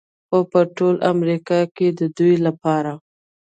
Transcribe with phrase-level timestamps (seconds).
[0.27, 2.91] خو په ټول امریکا کې د دوی لپاره